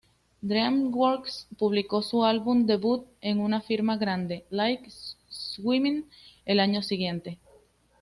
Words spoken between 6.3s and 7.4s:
el año siguiente.